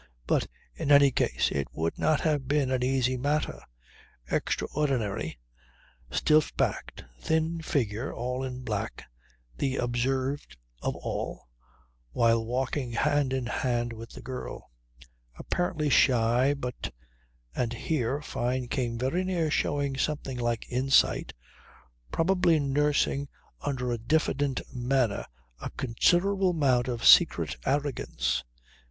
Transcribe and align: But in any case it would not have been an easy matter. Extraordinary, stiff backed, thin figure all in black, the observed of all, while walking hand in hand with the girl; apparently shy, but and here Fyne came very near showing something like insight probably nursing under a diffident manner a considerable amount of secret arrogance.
But 0.25 0.47
in 0.73 0.91
any 0.91 1.11
case 1.11 1.51
it 1.51 1.67
would 1.73 1.99
not 1.99 2.21
have 2.21 2.47
been 2.47 2.71
an 2.71 2.81
easy 2.83 3.17
matter. 3.17 3.61
Extraordinary, 4.31 5.37
stiff 6.09 6.57
backed, 6.57 7.05
thin 7.19 7.61
figure 7.61 8.11
all 8.11 8.43
in 8.43 8.63
black, 8.63 9.03
the 9.55 9.75
observed 9.77 10.57
of 10.81 10.95
all, 10.95 11.49
while 12.13 12.43
walking 12.43 12.93
hand 12.93 13.31
in 13.31 13.45
hand 13.45 13.93
with 13.93 14.09
the 14.13 14.23
girl; 14.23 14.71
apparently 15.37 15.87
shy, 15.87 16.55
but 16.55 16.91
and 17.55 17.71
here 17.73 18.23
Fyne 18.23 18.67
came 18.69 18.97
very 18.97 19.23
near 19.23 19.51
showing 19.51 19.97
something 19.99 20.39
like 20.39 20.67
insight 20.71 21.31
probably 22.11 22.59
nursing 22.59 23.27
under 23.61 23.91
a 23.91 23.99
diffident 23.99 24.61
manner 24.73 25.27
a 25.61 25.69
considerable 25.69 26.49
amount 26.49 26.87
of 26.87 27.05
secret 27.05 27.55
arrogance. 27.67 28.43